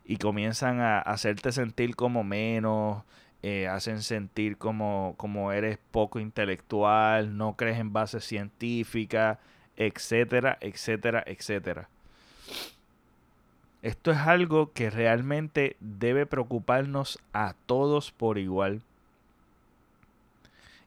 Y 0.06 0.18
comienzan 0.18 0.82
a 0.82 1.00
hacerte 1.00 1.52
sentir 1.52 1.96
como 1.96 2.24
menos, 2.24 3.04
eh, 3.44 3.68
hacen 3.68 4.02
sentir 4.02 4.58
como, 4.58 5.14
como 5.18 5.52
eres 5.52 5.78
poco 5.92 6.20
intelectual, 6.20 7.38
no 7.38 7.56
crees 7.56 7.80
en 7.80 7.94
bases 7.94 8.26
científicas, 8.26 9.38
etcétera, 9.76 10.58
etcétera, 10.62 11.24
etcétera. 11.26 11.90
Esto 13.82 14.12
es 14.12 14.18
algo 14.18 14.74
que 14.74 14.90
realmente 14.90 15.78
debe 15.80 16.26
preocuparnos 16.26 17.20
a 17.32 17.54
todos 17.68 18.12
por 18.12 18.38
igual. 18.38 18.82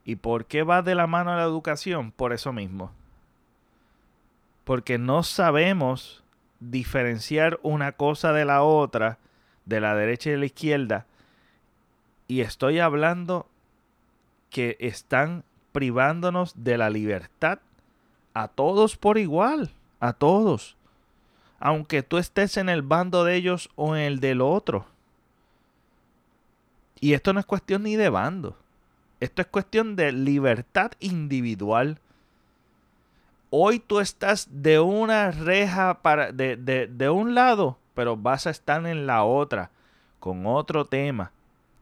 ¿Y 0.03 0.17
por 0.17 0.45
qué 0.45 0.63
va 0.63 0.81
de 0.81 0.95
la 0.95 1.07
mano 1.07 1.35
la 1.35 1.43
educación? 1.43 2.11
Por 2.11 2.33
eso 2.33 2.51
mismo. 2.51 2.91
Porque 4.65 4.97
no 4.97 5.23
sabemos 5.23 6.23
diferenciar 6.59 7.59
una 7.63 7.93
cosa 7.93 8.33
de 8.33 8.45
la 8.45 8.61
otra, 8.61 9.17
de 9.65 9.79
la 9.79 9.95
derecha 9.95 10.29
y 10.29 10.33
de 10.33 10.39
la 10.39 10.45
izquierda. 10.45 11.05
Y 12.31 12.39
estoy 12.39 12.79
hablando 12.79 13.45
que 14.49 14.77
están 14.79 15.43
privándonos 15.73 16.63
de 16.63 16.77
la 16.77 16.89
libertad 16.89 17.59
a 18.33 18.47
todos 18.47 18.95
por 18.95 19.17
igual, 19.17 19.71
a 19.99 20.13
todos 20.13 20.77
aunque 21.59 22.03
tú 22.03 22.17
estés 22.17 22.55
en 22.55 22.69
el 22.69 22.83
bando 22.83 23.25
de 23.25 23.35
ellos 23.35 23.69
o 23.75 23.97
en 23.97 24.03
el 24.03 24.19
del 24.21 24.39
otro. 24.39 24.85
Y 27.01 27.15
esto 27.15 27.33
no 27.33 27.41
es 27.41 27.45
cuestión 27.45 27.83
ni 27.83 27.97
de 27.97 28.07
bando. 28.07 28.57
Esto 29.19 29.41
es 29.41 29.47
cuestión 29.49 29.97
de 29.97 30.13
libertad 30.13 30.93
individual. 31.01 31.99
Hoy 33.49 33.79
tú 33.79 33.99
estás 33.99 34.47
de 34.49 34.79
una 34.79 35.31
reja 35.31 36.01
para, 36.01 36.31
de, 36.31 36.55
de 36.55 37.09
un 37.09 37.35
lado, 37.35 37.77
pero 37.93 38.15
vas 38.15 38.47
a 38.47 38.51
estar 38.51 38.87
en 38.87 39.05
la 39.05 39.25
otra 39.25 39.69
con 40.21 40.45
otro 40.45 40.85
tema 40.85 41.33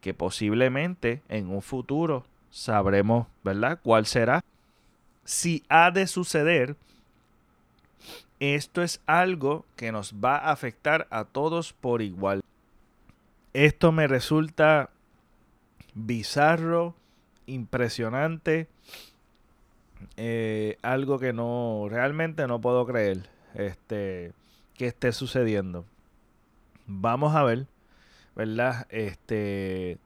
que 0.02 0.14
posiblemente 0.14 1.22
en 1.30 1.50
un 1.50 1.62
futuro 1.62 2.26
sabremos, 2.50 3.28
¿verdad? 3.44 3.80
¿Cuál 3.84 4.06
será? 4.06 4.44
Si 5.24 5.64
ha 5.70 5.92
de 5.92 6.08
suceder, 6.08 6.76
esto 8.40 8.82
es 8.82 9.02
algo 9.06 9.66
que 9.76 9.92
nos 9.92 10.14
va 10.14 10.38
a 10.38 10.52
afectar 10.52 11.08
a 11.12 11.26
todos 11.26 11.74
por 11.74 12.02
igual. 12.02 12.42
Esto 13.54 13.92
me 13.92 14.08
resulta 14.08 14.90
bizarro, 15.94 16.96
impresionante, 17.46 18.68
eh, 20.16 20.78
algo 20.82 21.20
que 21.20 21.34
no 21.34 21.88
realmente 21.90 22.48
no 22.48 22.62
puedo 22.62 22.86
creer 22.86 23.30
este, 23.56 24.32
que 24.76 24.88
esté 24.88 25.12
sucediendo. 25.12 25.86
Vamos 26.88 27.36
a 27.36 27.44
ver, 27.44 27.68
¿verdad? 28.36 28.88
Este, 28.90 29.98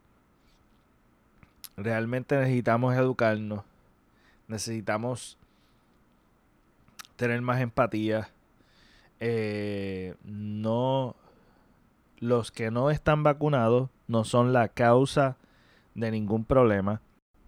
realmente 1.77 2.37
necesitamos 2.37 2.95
educarnos, 2.95 3.63
necesitamos 4.47 5.37
tener 7.15 7.41
más 7.41 7.61
empatía. 7.61 8.29
Eh, 9.19 10.15
no, 10.23 11.15
los 12.19 12.51
que 12.51 12.71
no 12.71 12.89
están 12.89 13.23
vacunados 13.23 13.89
no 14.07 14.23
son 14.23 14.53
la 14.53 14.67
causa 14.67 15.37
de 15.95 16.11
ningún 16.11 16.45
problema. 16.45 17.01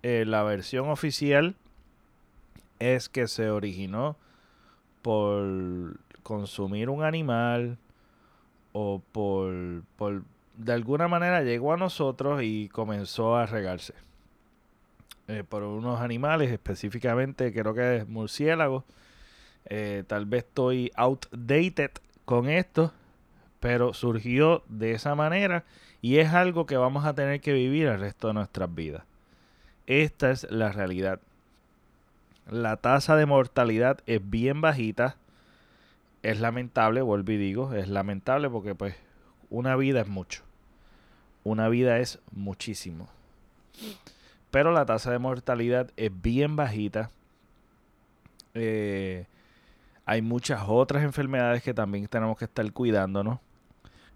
Eh, 0.03 0.23
la 0.25 0.43
versión 0.43 0.89
oficial 0.89 1.55
es 2.79 3.09
que 3.09 3.27
se 3.27 3.49
originó 3.49 4.17
por 5.01 5.99
consumir 6.23 6.89
un 6.89 7.03
animal 7.03 7.77
o 8.73 9.01
por, 9.11 9.83
por 9.95 10.23
de 10.57 10.73
alguna 10.73 11.07
manera 11.07 11.41
llegó 11.43 11.73
a 11.73 11.77
nosotros 11.77 12.41
y 12.43 12.69
comenzó 12.69 13.35
a 13.35 13.45
regarse. 13.45 13.93
Eh, 15.27 15.43
por 15.47 15.63
unos 15.63 16.01
animales, 16.01 16.51
específicamente 16.51 17.51
creo 17.51 17.73
que 17.73 17.97
es 17.97 18.07
murciélago 18.07 18.85
eh, 19.65 20.03
tal 20.07 20.25
vez 20.25 20.43
estoy 20.45 20.91
outdated 20.95 21.91
con 22.25 22.49
esto, 22.49 22.93
pero 23.59 23.93
surgió 23.93 24.63
de 24.69 24.91
esa 24.91 25.15
manera 25.15 25.63
y 26.01 26.17
es 26.17 26.33
algo 26.33 26.65
que 26.65 26.77
vamos 26.77 27.05
a 27.05 27.15
tener 27.15 27.41
que 27.41 27.53
vivir 27.53 27.87
el 27.87 27.99
resto 27.99 28.27
de 28.27 28.35
nuestras 28.35 28.73
vidas. 28.73 29.03
Esta 29.87 30.31
es 30.31 30.49
la 30.51 30.71
realidad. 30.71 31.19
La 32.49 32.77
tasa 32.77 33.15
de 33.15 33.25
mortalidad 33.25 33.99
es 34.05 34.21
bien 34.29 34.61
bajita. 34.61 35.17
es 36.21 36.39
lamentable, 36.39 37.01
vuelvo 37.01 37.31
y 37.31 37.37
digo, 37.37 37.73
es 37.73 37.87
lamentable 37.87 38.49
porque 38.49 38.73
pues 38.75 38.95
una 39.49 39.75
vida 39.75 40.01
es 40.01 40.07
mucho. 40.07 40.43
Una 41.43 41.69
vida 41.69 41.99
es 41.99 42.19
muchísimo. 42.31 43.07
Pero 44.51 44.71
la 44.71 44.85
tasa 44.85 45.11
de 45.11 45.19
mortalidad 45.19 45.91
es 45.97 46.11
bien 46.21 46.55
bajita. 46.55 47.11
Eh, 48.53 49.25
hay 50.05 50.21
muchas 50.21 50.63
otras 50.67 51.03
enfermedades 51.03 51.61
que 51.61 51.73
también 51.73 52.07
tenemos 52.07 52.37
que 52.37 52.45
estar 52.45 52.71
cuidándonos. 52.71 53.39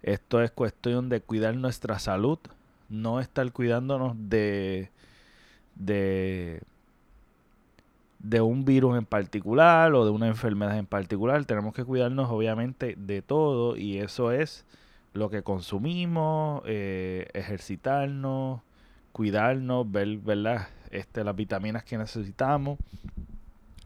Esto 0.02 0.42
es 0.42 0.50
cuestión 0.50 1.08
de 1.08 1.20
cuidar 1.20 1.54
nuestra 1.56 1.98
salud, 1.98 2.38
no 2.88 3.20
estar 3.20 3.52
cuidándonos 3.52 4.14
de, 4.16 4.90
de, 5.74 6.62
de 8.18 8.40
un 8.40 8.64
virus 8.64 8.96
en 8.96 9.04
particular 9.04 9.92
o 9.94 10.04
de 10.04 10.10
una 10.10 10.28
enfermedad 10.28 10.78
en 10.78 10.86
particular. 10.86 11.44
Tenemos 11.44 11.74
que 11.74 11.84
cuidarnos 11.84 12.30
obviamente 12.30 12.94
de 12.96 13.20
todo 13.20 13.76
y 13.76 13.98
eso 13.98 14.32
es 14.32 14.64
lo 15.12 15.30
que 15.30 15.42
consumimos, 15.42 16.62
eh, 16.66 17.28
ejercitarnos, 17.32 18.60
cuidarnos, 19.12 19.90
ver 19.90 20.18
¿verdad? 20.18 20.68
Este, 20.90 21.24
las 21.24 21.36
vitaminas 21.36 21.84
que 21.84 21.98
necesitamos, 21.98 22.78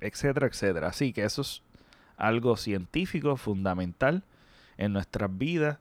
etcétera, 0.00 0.46
etcétera. 0.46 0.88
Así 0.88 1.12
que 1.12 1.24
eso 1.24 1.42
es 1.42 1.62
algo 2.16 2.56
científico 2.56 3.36
fundamental 3.36 4.22
en 4.76 4.92
nuestras 4.92 5.36
vidas 5.36 5.78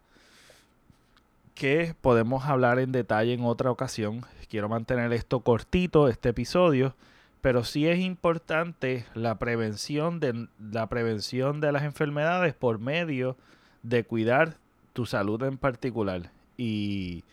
que 1.55 1.95
podemos 2.01 2.45
hablar 2.45 2.79
en 2.79 2.91
detalle 2.91 3.33
en 3.33 3.43
otra 3.43 3.71
ocasión. 3.71 4.25
Quiero 4.49 4.69
mantener 4.69 5.13
esto 5.13 5.41
cortito, 5.41 6.07
este 6.07 6.29
episodio, 6.29 6.95
pero 7.41 7.63
sí 7.63 7.87
es 7.87 7.99
importante 7.99 9.05
la 9.13 9.37
prevención 9.37 10.19
de, 10.19 10.47
la 10.59 10.87
prevención 10.87 11.59
de 11.59 11.71
las 11.71 11.83
enfermedades 11.83 12.53
por 12.53 12.79
medio 12.79 13.35
de 13.83 14.03
cuidar 14.03 14.57
tu 14.93 15.05
salud 15.05 15.41
en 15.43 15.57
particular. 15.57 16.31
Y, 16.57 17.23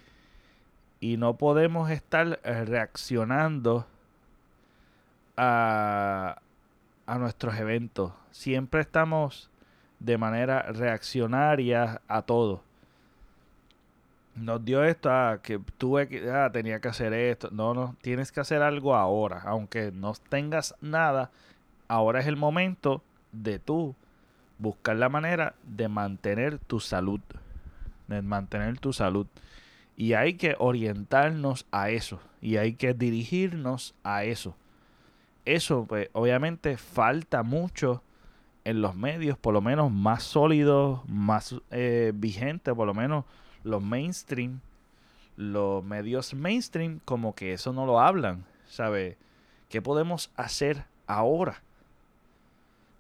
y 0.99 1.17
no 1.17 1.37
podemos 1.37 1.91
estar 1.91 2.41
reaccionando 2.43 3.87
a, 5.37 6.41
a 7.07 7.19
nuestros 7.19 7.57
eventos. 7.57 8.13
Siempre 8.31 8.81
estamos 8.81 9.51
de 9.99 10.19
manera 10.19 10.63
reaccionaria 10.63 12.01
a 12.09 12.23
todo. 12.23 12.63
Nos 14.35 14.65
dio 14.65 14.85
esto, 14.85 15.11
ah, 15.11 15.41
que 15.43 15.61
tuve 15.77 16.09
que, 16.09 16.31
ah, 16.31 16.51
tenía 16.51 16.81
que 16.81 16.89
hacer 16.89 17.13
esto. 17.13 17.51
No, 17.53 17.75
no, 17.75 17.97
tienes 18.01 18.33
que 18.33 18.41
hacer 18.41 18.63
algo 18.63 18.95
ahora. 18.95 19.43
Aunque 19.45 19.93
no 19.93 20.15
tengas 20.29 20.75
nada, 20.81 21.31
ahora 21.89 22.21
es 22.21 22.27
el 22.27 22.37
momento 22.37 23.03
de 23.33 23.59
tú 23.59 23.95
buscar 24.59 24.97
la 24.97 25.09
manera 25.09 25.55
de 25.65 25.89
mantener 25.89 26.59
tu 26.59 26.81
salud. 26.81 27.21
De 28.11 28.21
mantener 28.21 28.79
tu 28.79 28.93
salud. 28.93 29.27
Y 29.97 30.13
hay 30.13 30.35
que 30.35 30.55
orientarnos 30.59 31.67
a 31.71 31.89
eso. 31.91 32.21
Y 32.43 32.59
hay 32.59 32.75
que 32.75 32.93
dirigirnos 32.93 33.95
a 34.05 34.25
eso 34.25 34.55
eso, 35.45 35.87
pues, 35.89 36.09
obviamente 36.13 36.77
falta 36.77 37.43
mucho 37.43 38.03
en 38.65 38.83
los 38.83 38.95
medios, 38.95 39.39
por 39.39 39.55
lo 39.55 39.61
menos 39.61 39.91
más 39.91 40.23
sólidos, 40.23 41.01
más 41.09 41.55
eh, 41.71 42.13
vigentes, 42.15 42.75
por 42.75 42.87
lo 42.87 42.95
menos 42.95 43.25
los 43.65 43.83
mainstream, 43.83 44.61
los 45.37 45.83
medios 45.83 46.35
mainstream, 46.35 47.01
como 47.05 47.35
que 47.35 47.53
eso 47.53 47.73
no 47.73 47.87
lo 47.87 48.01
hablan, 48.01 48.45
¿sabe? 48.67 49.17
¿Qué 49.69 49.81
podemos 49.81 50.31
hacer 50.37 50.85
ahora 51.07 51.63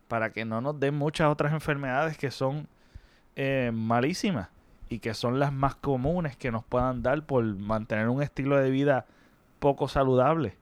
para 0.09 0.33
que 0.33 0.45
no 0.45 0.61
nos 0.61 0.81
den 0.81 0.97
muchas 0.97 1.31
otras 1.31 1.53
enfermedades 1.53 2.17
que 2.17 2.31
son 2.31 2.67
eh, 3.37 3.71
malísimas 3.73 4.49
y 4.91 4.99
que 4.99 5.15
son 5.15 5.39
las 5.39 5.53
más 5.53 5.77
comunes 5.77 6.37
que 6.37 6.51
nos 6.51 6.65
puedan 6.65 7.03
dar 7.03 7.25
por 7.25 7.45
mantener 7.45 8.09
un 8.09 8.23
estilo 8.23 8.59
de 8.59 8.71
vida 8.71 9.07
poco 9.61 9.89
saludable? 9.89 10.57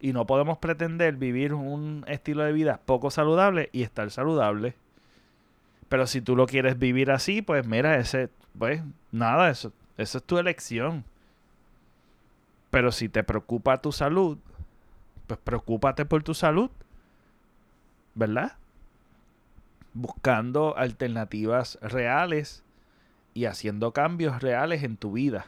Y 0.00 0.12
no 0.12 0.26
podemos 0.26 0.58
pretender 0.58 1.16
vivir 1.16 1.52
un 1.52 2.04
estilo 2.06 2.44
de 2.44 2.52
vida 2.52 2.80
poco 2.86 3.10
saludable 3.10 3.68
y 3.72 3.82
estar 3.82 4.10
saludable. 4.10 4.74
Pero 5.88 6.06
si 6.06 6.22
tú 6.22 6.36
lo 6.36 6.46
quieres 6.46 6.78
vivir 6.78 7.10
así, 7.10 7.42
pues 7.42 7.66
mira, 7.66 7.96
ese, 7.98 8.30
pues 8.58 8.82
nada, 9.10 9.50
eso, 9.50 9.72
eso 9.98 10.18
es 10.18 10.24
tu 10.24 10.38
elección. 10.38 11.04
Pero 12.70 12.92
si 12.92 13.08
te 13.08 13.24
preocupa 13.24 13.82
tu 13.82 13.92
salud, 13.92 14.38
pues 15.26 15.38
preocúpate 15.42 16.04
por 16.04 16.22
tu 16.22 16.32
salud. 16.32 16.70
¿Verdad? 18.14 18.56
Buscando 19.94 20.76
alternativas 20.76 21.78
reales 21.82 22.62
y 23.34 23.46
haciendo 23.46 23.92
cambios 23.92 24.42
reales 24.42 24.82
en 24.82 24.96
tu 24.96 25.12
vida. 25.12 25.46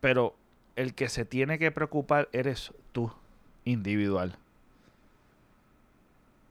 Pero 0.00 0.34
el 0.76 0.94
que 0.94 1.08
se 1.08 1.24
tiene 1.24 1.58
que 1.58 1.70
preocupar 1.70 2.28
eres 2.32 2.72
tú, 2.92 3.12
individual. 3.64 4.36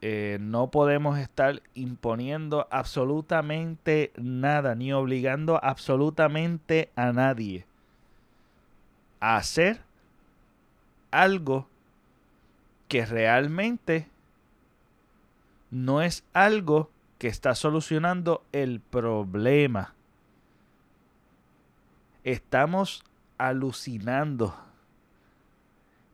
Eh, 0.03 0.39
no 0.41 0.71
podemos 0.71 1.19
estar 1.19 1.61
imponiendo 1.75 2.67
absolutamente 2.71 4.11
nada, 4.15 4.73
ni 4.73 4.91
obligando 4.93 5.63
absolutamente 5.63 6.89
a 6.95 7.11
nadie 7.11 7.65
a 9.21 9.37
hacer 9.37 9.81
algo 11.11 11.67
que 12.87 13.05
realmente 13.05 14.07
no 15.69 16.01
es 16.01 16.25
algo 16.33 16.89
que 17.21 17.27
está 17.27 17.53
solucionando 17.53 18.43
el 18.51 18.79
problema. 18.79 19.93
Estamos 22.23 23.03
alucinando 23.37 24.55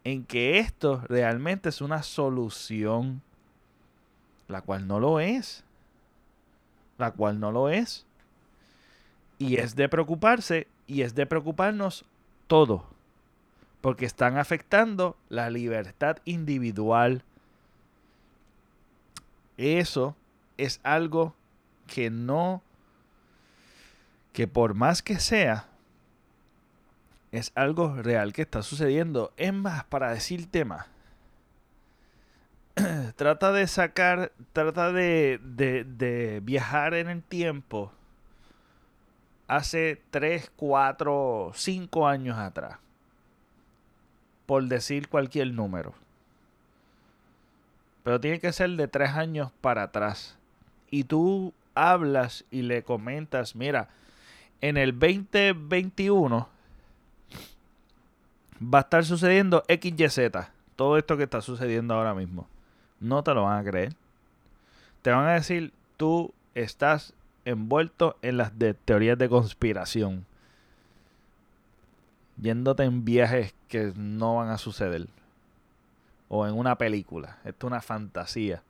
en 0.04 0.26
que 0.26 0.60
esto 0.60 1.02
realmente 1.08 1.70
es 1.70 1.80
una 1.80 2.04
solución, 2.04 3.22
la 4.50 4.62
cual 4.62 4.86
no 4.86 5.00
lo 5.00 5.22
es, 5.22 5.64
la 6.98 7.12
cual 7.12 7.40
no 7.40 7.54
lo 7.54 7.70
es. 7.70 8.06
Y 9.40 9.56
es 9.56 9.78
de 9.78 9.88
preocuparse 9.88 10.68
y 10.88 11.04
es 11.04 11.16
de 11.16 11.26
preocuparnos 11.26 12.04
todo, 12.48 12.84
porque 13.80 14.06
están 14.06 14.38
afectando 14.38 15.16
la 15.30 15.50
libertad 15.50 16.18
individual. 16.26 17.24
Eso 19.56 20.14
es 20.58 20.80
algo 20.84 21.36
que 21.88 22.10
no, 22.10 22.62
que 24.34 24.48
por 24.48 24.74
más 24.74 25.02
que 25.02 25.20
sea, 25.20 25.68
es 27.32 27.52
algo 27.56 27.96
real 28.02 28.34
que 28.34 28.42
está 28.42 28.62
sucediendo. 28.64 29.34
Es 29.38 29.54
más, 29.54 29.84
para 29.86 30.12
decir 30.12 30.50
tema, 30.50 30.88
trata 33.16 33.52
de 33.52 33.68
sacar, 33.68 34.32
trata 34.54 34.92
de, 34.92 35.40
de, 35.44 36.42
viajar 36.44 36.94
en 36.94 37.10
el 37.10 37.24
tiempo 37.24 37.92
hace 39.48 40.02
3, 40.12 40.52
4, 40.56 41.52
5 41.54 42.08
años 42.08 42.38
atrás. 42.38 42.78
Por 44.46 44.64
decir 44.66 45.10
cualquier 45.10 45.54
número. 45.54 45.94
Pero 48.04 48.20
tiene 48.22 48.40
que 48.40 48.54
ser 48.54 48.70
de 48.72 48.88
3 48.88 49.12
años 49.12 49.52
para 49.60 49.84
atrás. 49.84 50.37
Y 50.90 51.04
tú 51.04 51.54
hablas 51.76 52.46
y 52.52 52.64
le 52.64 52.84
comentas, 52.84 53.56
mira, 53.56 53.90
en 54.62 54.78
el 54.78 54.98
2021 54.98 56.50
va 58.62 58.80
a 58.80 58.82
estar 58.82 59.06
sucediendo 59.06 59.64
XYZ. 59.68 60.20
Todo 60.76 60.98
esto 60.98 61.18
que 61.18 61.24
está 61.24 61.42
sucediendo 61.42 61.94
ahora 61.94 62.14
mismo. 62.14 62.48
No 63.00 63.24
te 63.24 63.34
lo 63.34 63.44
van 63.44 63.60
a 63.60 63.70
creer. 63.70 63.96
Te 65.02 65.12
van 65.12 65.28
a 65.28 65.34
decir, 65.34 65.74
tú 65.98 66.34
estás 66.56 67.14
envuelto 67.46 68.18
en 68.22 68.38
las 68.38 68.58
de 68.58 68.74
teorías 68.74 69.18
de 69.18 69.30
conspiración. 69.30 70.26
Yéndote 72.42 72.84
en 72.84 73.06
viajes 73.06 73.54
que 73.68 73.94
no 73.96 74.36
van 74.36 74.50
a 74.50 74.58
suceder. 74.58 75.08
O 76.30 76.46
en 76.46 76.56
una 76.56 76.78
película. 76.78 77.38
Esto 77.46 77.68
es 77.68 77.72
una 77.72 77.82
fantasía. 77.82 78.64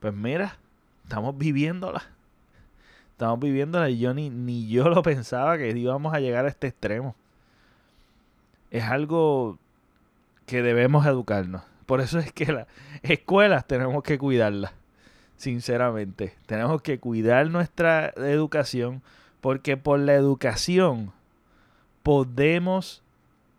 Pues 0.00 0.14
mira, 0.14 0.58
estamos 1.08 1.38
viviéndola. 1.38 2.02
Estamos 3.12 3.40
viviéndola 3.40 3.88
y 3.88 3.98
yo 3.98 4.12
ni, 4.12 4.28
ni 4.28 4.68
yo 4.68 4.90
lo 4.90 5.02
pensaba 5.02 5.56
que 5.56 5.70
íbamos 5.70 6.12
a 6.12 6.20
llegar 6.20 6.44
a 6.44 6.48
este 6.48 6.66
extremo 6.66 7.16
es 8.70 8.84
algo 8.84 9.58
que 10.44 10.62
debemos 10.62 11.06
educarnos. 11.06 11.62
Por 11.86 12.02
eso 12.02 12.18
es 12.18 12.30
que 12.30 12.52
las 12.52 12.66
escuelas 13.02 13.66
tenemos 13.66 14.02
que 14.02 14.18
cuidarlas, 14.18 14.72
sinceramente. 15.38 16.34
Tenemos 16.44 16.82
que 16.82 17.00
cuidar 17.00 17.50
nuestra 17.50 18.10
educación 18.16 19.02
porque 19.40 19.78
por 19.78 19.98
la 19.98 20.12
educación 20.12 21.12
podemos 22.02 23.02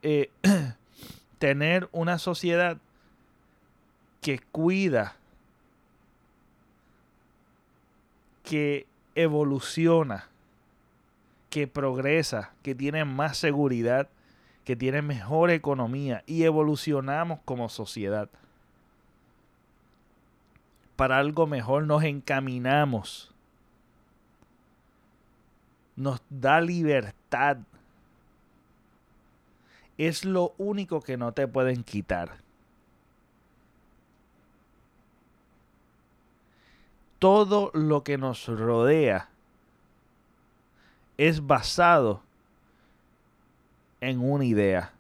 eh, 0.04 0.30
tener 1.40 1.90
una 1.92 2.20
sociedad 2.20 2.78
que 4.22 4.40
cuida 4.52 5.16
que 8.50 8.88
evoluciona, 9.14 10.28
que 11.52 11.68
progresa, 11.68 12.52
que 12.64 12.74
tiene 12.74 13.06
más 13.06 13.38
seguridad, 13.38 14.10
que 14.66 14.76
tiene 14.76 15.04
mejor 15.04 15.52
economía 15.52 16.24
y 16.26 16.46
evolucionamos 16.46 17.42
como 17.46 17.70
sociedad. 17.70 18.28
Para 20.96 21.20
algo 21.20 21.46
mejor 21.46 21.86
nos 21.86 22.04
encaminamos. 22.04 23.32
Nos 25.96 26.20
da 26.32 26.60
libertad. 26.60 27.58
Es 30.00 30.26
lo 30.26 30.56
único 30.58 31.02
que 31.02 31.18
no 31.18 31.34
te 31.34 31.48
pueden 31.48 31.84
quitar. 31.84 32.38
Todo 37.20 37.72
lo 37.74 38.04
que 38.04 38.18
nos 38.18 38.48
rodea 38.48 39.30
es 41.18 41.46
basado 41.46 42.22
en 44.00 44.22
una 44.22 44.46
idea. 44.46 44.94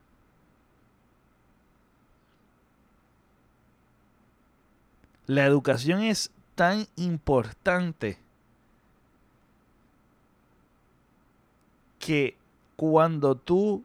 La 5.27 5.45
educación 5.45 6.01
es 6.01 6.32
tan 6.55 6.88
importante 6.97 8.17
que 11.99 12.36
cuando 12.75 13.36
tú 13.36 13.84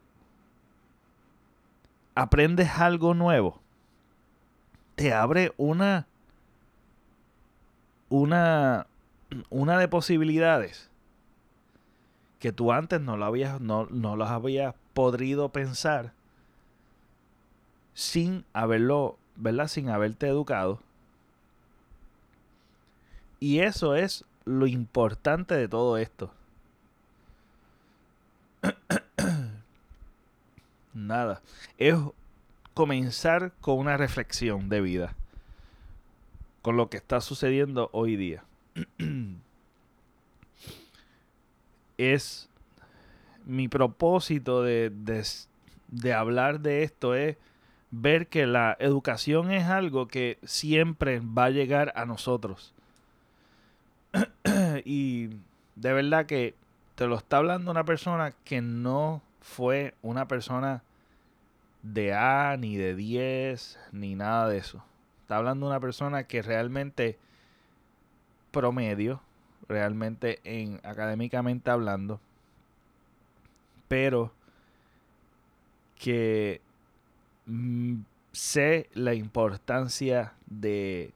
aprendes 2.15 2.69
algo 2.79 3.13
nuevo, 3.13 3.61
te 4.95 5.13
abre 5.13 5.53
una 5.57 6.07
una 8.09 8.87
una 9.49 9.77
de 9.77 9.87
posibilidades 9.87 10.89
que 12.39 12.51
tú 12.51 12.71
antes 12.71 13.01
no 13.01 13.17
lo 13.17 13.25
habías 13.25 13.59
no, 13.59 13.87
no 13.87 14.23
habías 14.23 14.75
podido 14.93 15.49
pensar 15.49 16.13
sin 17.95 18.45
haberlo, 18.53 19.17
¿verdad? 19.35 19.67
Sin 19.67 19.89
haberte 19.89 20.27
educado. 20.27 20.79
Y 23.39 23.59
eso 23.59 23.95
es 23.95 24.25
lo 24.43 24.67
importante 24.67 25.55
de 25.55 25.67
todo 25.67 25.97
esto. 25.97 26.31
Nada. 30.93 31.41
Es 31.77 31.95
comenzar 32.73 33.53
con 33.61 33.79
una 33.79 33.97
reflexión 33.97 34.69
de 34.69 34.81
vida. 34.81 35.15
Con 36.65 36.77
lo 36.77 36.89
que 36.89 36.97
está 36.97 37.21
sucediendo 37.21 37.91
hoy 37.93 38.15
día. 38.15 38.43
es 41.99 42.49
mi 43.45 43.67
propósito 43.67 44.63
de, 44.63 44.91
de, 45.89 46.13
hablar 46.15 46.61
de 46.61 46.81
esto 46.81 47.13
es 47.13 47.37
ver 47.91 48.25
que 48.25 48.47
la 48.47 48.75
educación 48.79 49.51
es 49.51 49.65
algo 49.65 50.07
que 50.07 50.39
siempre 50.43 51.19
va 51.19 51.45
a 51.45 51.49
llegar 51.51 51.93
a 51.95 52.05
nosotros. 52.05 52.73
y 54.85 55.27
de 55.75 55.93
verdad 55.93 56.25
que 56.25 56.55
te 56.95 57.05
lo 57.05 57.15
está 57.15 57.37
hablando 57.37 57.69
una 57.69 57.85
persona 57.85 58.33
que 58.43 58.61
no 58.61 59.21
fue 59.39 59.93
una 60.01 60.27
persona 60.27 60.81
de 61.83 62.15
A, 62.15 62.57
ni 62.57 62.75
de 62.75 62.95
10, 62.95 63.77
ni 63.91 64.15
nada 64.15 64.49
de 64.49 64.57
eso. 64.57 64.83
Está 65.25 65.37
hablando 65.37 65.65
una 65.65 65.79
persona 65.79 66.25
que 66.25 66.43
realmente 66.43 67.17
promedio, 68.51 69.23
realmente 69.67 70.39
en 70.43 70.79
académicamente 70.83 71.71
hablando, 71.71 72.21
pero 73.87 74.31
que 75.95 76.61
mm, 77.47 78.01
sé 78.33 78.87
la 78.93 79.15
importancia 79.15 80.33
de, 80.45 81.11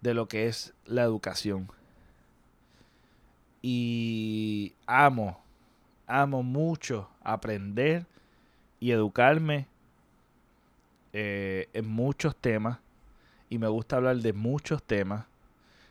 de 0.00 0.14
lo 0.14 0.28
que 0.28 0.46
es 0.46 0.72
la 0.86 1.02
educación. 1.02 1.68
Y 3.62 4.74
amo, 4.86 5.40
amo 6.06 6.44
mucho 6.44 7.10
aprender 7.24 8.06
y 8.78 8.92
educarme 8.92 9.66
eh, 11.12 11.68
en 11.72 11.88
muchos 11.88 12.36
temas. 12.36 12.78
Y 13.48 13.58
me 13.58 13.68
gusta 13.68 13.96
hablar 13.96 14.16
de 14.16 14.32
muchos 14.32 14.82
temas. 14.82 15.26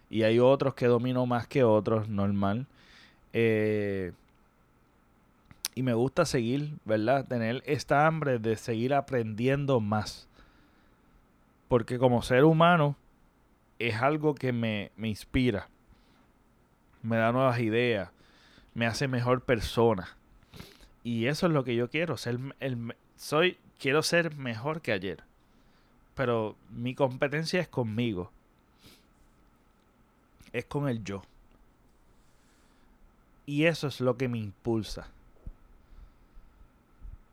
Y 0.09 0.23
hay 0.23 0.39
otros 0.39 0.73
que 0.73 0.87
domino 0.87 1.25
más 1.25 1.47
que 1.47 1.63
otros, 1.63 2.07
normal. 2.07 2.67
Eh, 3.33 4.13
y 5.75 5.83
me 5.83 5.93
gusta 5.93 6.25
seguir, 6.25 6.73
¿verdad? 6.85 7.27
Tener 7.27 7.61
esta 7.67 8.07
hambre 8.07 8.39
de 8.39 8.55
seguir 8.55 8.93
aprendiendo 8.93 9.79
más. 9.79 10.27
Porque 11.67 11.99
como 11.99 12.21
ser 12.23 12.45
humano 12.45 12.95
es 13.77 13.95
algo 14.01 14.33
que 14.33 14.51
me, 14.51 14.91
inspira, 14.97 15.69
me 17.03 17.17
da 17.17 17.31
nuevas 17.31 17.59
ideas, 17.59 18.09
me 18.73 18.87
hace 18.87 19.07
mejor 19.07 19.41
persona. 19.41 20.17
Y 21.03 21.27
eso 21.27 21.45
es 21.45 21.53
lo 21.53 21.63
que 21.63 21.75
yo 21.75 21.89
quiero, 21.89 22.17
ser 22.17 22.39
el, 22.59 22.95
soy 23.15 23.59
quiero 23.79 24.01
ser 24.01 24.35
mejor 24.35 24.81
que 24.81 24.93
ayer. 24.93 25.26
Pero 26.17 26.57
mi 26.71 26.93
competencia 26.93 27.61
es 27.61 27.69
conmigo. 27.69 28.29
Es 30.51 30.65
con 30.65 30.89
el 30.89 31.01
yo. 31.05 31.21
Y 33.45 33.63
eso 33.63 33.87
es 33.87 34.01
lo 34.01 34.17
que 34.17 34.27
me 34.27 34.39
impulsa 34.39 35.07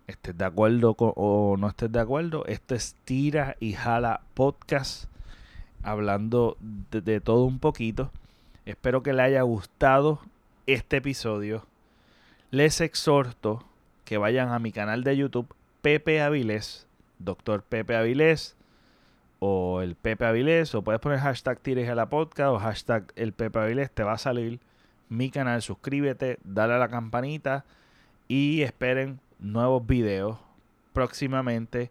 estés 0.07 0.37
de 0.37 0.45
acuerdo 0.45 0.95
o 0.99 1.57
no 1.59 1.69
estés 1.69 1.91
de 1.91 2.01
acuerdo, 2.01 2.45
esto 2.47 2.75
es 2.75 2.95
Tira 3.05 3.57
y 3.61 3.73
Jala 3.73 4.21
Podcast, 4.35 5.07
hablando 5.83 6.57
de, 6.61 7.21
todo 7.21 7.45
un 7.45 7.59
poquito. 7.59 8.11
Espero 8.67 9.03
que 9.03 9.13
le 9.13 9.23
haya 9.23 9.43
gustado 9.43 10.21
este 10.67 10.99
episodio. 10.99 11.67
Les 12.51 12.81
exhorto 12.81 13.65
que 14.05 14.19
vayan 14.19 14.51
a 14.51 14.59
mi 14.59 14.73
canal 14.73 15.05
de 15.05 15.17
YouTube, 15.17 15.55
Pepe 15.83 16.21
Avilés, 16.21 16.87
Doctor 17.19 17.63
Pepe 17.63 17.97
Avilés, 17.97 18.57
o 19.47 19.83
el 19.83 19.95
Pepe 19.95 20.25
Avilés, 20.25 20.75
o 20.75 20.81
puedes 20.81 21.03
poner 21.03 21.19
hashtag 21.19 21.61
Tira 21.61 21.85
Jala 21.85 22.09
Podcast 22.09 22.49
o 22.49 22.59
hashtag 22.59 23.13
el 23.15 23.35
Pepe 23.35 23.59
Avilés, 23.59 23.91
te 23.91 24.03
va 24.03 24.15
a 24.15 24.19
salir 24.19 24.59
mi 25.11 25.29
canal, 25.29 25.61
suscríbete, 25.61 26.39
dale 26.45 26.73
a 26.73 26.79
la 26.79 26.89
campanita 26.89 27.67
y 28.27 28.63
esperen 28.63 29.21
nuevos 29.41 29.87
videos 29.87 30.39
próximamente. 30.95 31.91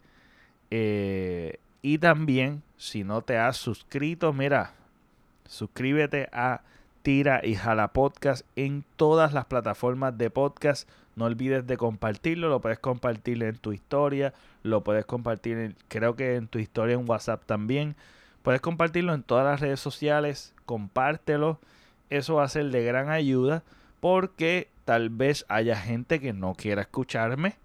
Eh, 0.72 1.60
y 1.84 2.00
también, 2.00 2.64
si 2.78 3.04
no 3.04 3.22
te 3.22 3.38
has 3.38 3.56
suscrito, 3.58 4.34
mira, 4.34 4.74
suscríbete 5.48 6.30
a 6.34 6.62
Tira 7.04 7.42
y 7.44 7.54
Jala 7.54 7.90
Podcast 7.90 8.48
en 8.56 8.84
todas 8.96 9.32
las 9.32 9.46
plataformas 9.46 10.18
de 10.18 10.32
podcast. 10.32 10.90
No 11.16 11.26
olvides 11.26 11.68
de 11.68 11.78
compartirlo, 11.78 12.50
lo 12.50 12.62
puedes 12.62 12.80
compartir 12.80 13.44
en 13.44 13.58
tu 13.58 13.74
historia, 13.74 14.34
lo 14.64 14.84
puedes 14.84 15.06
compartir, 15.06 15.76
creo 15.88 16.16
que 16.16 16.36
en 16.36 16.48
tu 16.48 16.60
historia 16.60 16.96
en 16.96 17.08
WhatsApp 17.10 17.44
también. 17.46 17.96
Puedes 18.42 18.62
compartirlo 18.62 19.14
en 19.14 19.24
todas 19.24 19.46
las 19.46 19.62
redes 19.62 19.80
sociales, 19.80 20.54
compártelo. 20.66 21.60
Eso 22.10 22.36
va 22.36 22.44
a 22.44 22.50
ser 22.50 22.72
de 22.72 22.84
gran 22.84 23.10
ayuda 23.10 23.64
porque 24.00 24.70
tal 24.86 25.10
vez 25.10 25.46
haya 25.48 25.78
gente 25.78 26.20
que 26.20 26.34
no 26.34 26.56
quiera 26.56 26.82
escucharme 26.82 27.56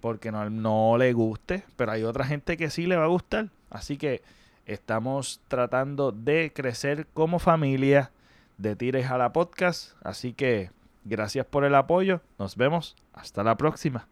porque 0.00 0.32
no, 0.32 0.48
no 0.50 0.96
le 0.98 1.12
guste, 1.12 1.64
pero 1.76 1.92
hay 1.92 2.02
otra 2.02 2.24
gente 2.24 2.56
que 2.56 2.70
sí 2.70 2.86
le 2.86 2.96
va 2.96 3.04
a 3.04 3.08
gustar. 3.08 3.50
Así 3.70 3.96
que 3.96 4.22
estamos 4.66 5.40
tratando 5.48 6.12
de 6.12 6.52
crecer 6.54 7.06
como 7.14 7.38
familia 7.38 8.10
de 8.58 8.76
Tires 8.76 9.10
a 9.10 9.18
la 9.18 9.32
Podcast. 9.32 9.92
Así 10.02 10.32
que 10.32 10.70
gracias 11.04 11.46
por 11.46 11.64
el 11.64 11.74
apoyo. 11.74 12.20
Nos 12.38 12.56
vemos. 12.56 12.96
Hasta 13.12 13.44
la 13.44 13.56
próxima. 13.56 14.06